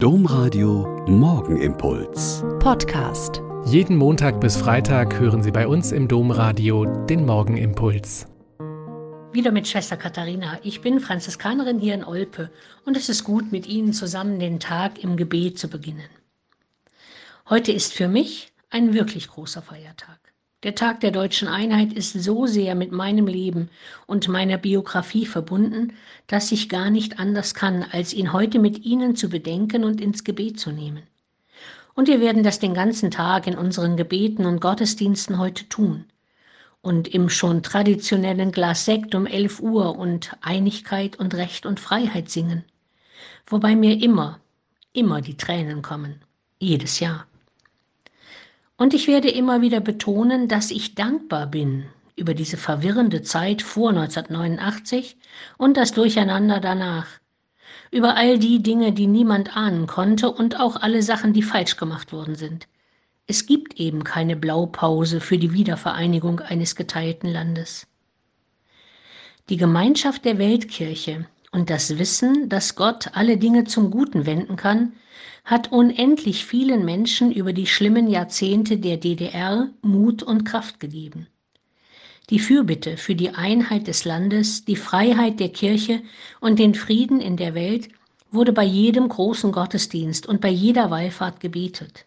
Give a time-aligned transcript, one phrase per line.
[0.00, 2.44] Domradio Morgenimpuls.
[2.60, 3.42] Podcast.
[3.66, 8.28] Jeden Montag bis Freitag hören Sie bei uns im Domradio den Morgenimpuls.
[9.32, 10.60] Wieder mit Schwester Katharina.
[10.62, 12.52] Ich bin Franziskanerin hier in Olpe
[12.84, 16.08] und es ist gut, mit Ihnen zusammen den Tag im Gebet zu beginnen.
[17.48, 20.20] Heute ist für mich ein wirklich großer Feiertag.
[20.64, 23.70] Der Tag der deutschen Einheit ist so sehr mit meinem Leben
[24.06, 25.92] und meiner Biografie verbunden,
[26.26, 30.24] dass ich gar nicht anders kann, als ihn heute mit Ihnen zu bedenken und ins
[30.24, 31.04] Gebet zu nehmen.
[31.94, 36.06] Und wir werden das den ganzen Tag in unseren Gebeten und Gottesdiensten heute tun.
[36.80, 42.30] Und im schon traditionellen Glas Sekt um 11 Uhr und Einigkeit und Recht und Freiheit
[42.30, 42.64] singen.
[43.46, 44.40] Wobei mir immer,
[44.92, 46.20] immer die Tränen kommen.
[46.58, 47.28] Jedes Jahr.
[48.78, 53.90] Und ich werde immer wieder betonen, dass ich dankbar bin über diese verwirrende Zeit vor
[53.90, 55.16] 1989
[55.56, 57.08] und das Durcheinander danach.
[57.90, 62.12] Über all die Dinge, die niemand ahnen konnte und auch alle Sachen, die falsch gemacht
[62.12, 62.68] worden sind.
[63.26, 67.86] Es gibt eben keine Blaupause für die Wiedervereinigung eines geteilten Landes.
[69.48, 74.92] Die Gemeinschaft der Weltkirche und das Wissen, dass Gott alle Dinge zum Guten wenden kann,
[75.44, 81.26] hat unendlich vielen Menschen über die schlimmen Jahrzehnte der DDR Mut und Kraft gegeben.
[82.30, 86.02] Die Fürbitte für die Einheit des Landes, die Freiheit der Kirche
[86.40, 87.88] und den Frieden in der Welt
[88.30, 92.04] wurde bei jedem großen Gottesdienst und bei jeder Wallfahrt gebetet.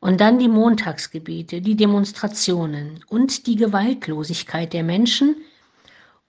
[0.00, 5.36] Und dann die Montagsgebete, die Demonstrationen und die Gewaltlosigkeit der Menschen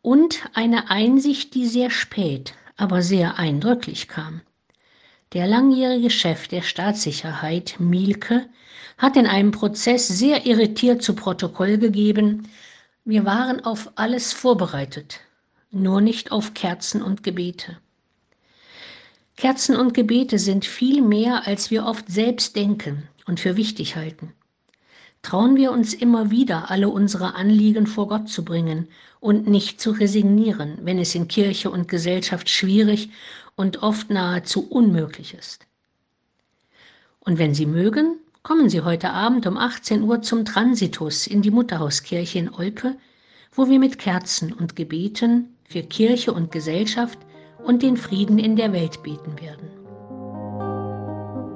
[0.06, 4.42] und eine Einsicht, die sehr spät, aber sehr eindrücklich kam.
[5.34, 8.48] Der langjährige Chef der Staatssicherheit, Mielke,
[9.00, 12.48] hat in einem Prozess sehr irritiert zu Protokoll gegeben,
[13.03, 15.22] wir waren auf alles vorbereitet,
[15.72, 17.80] nur nicht auf Kerzen und Gebete.
[19.38, 24.33] Kerzen und Gebete sind viel mehr, als wir oft selbst denken und für wichtig halten.
[25.26, 28.89] Trauen wir uns immer wieder, alle unsere Anliegen vor Gott zu bringen
[29.20, 33.10] und nicht zu resignieren, wenn es in Kirche und Gesellschaft schwierig
[33.55, 35.66] und oft nahezu unmöglich ist.
[37.22, 41.49] Und wenn Sie mögen, kommen Sie heute Abend um 18 Uhr zum Transitus in die
[41.49, 42.95] Mutterhauskirche in Olpe,
[43.52, 47.17] wo wir mit Kerzen und Gebeten für Kirche und Gesellschaft
[47.64, 49.74] und den Frieden in der Welt beten werden.